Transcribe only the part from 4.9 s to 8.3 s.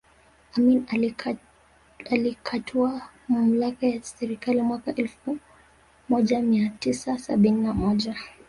elfu moja mia tisa sabini na moja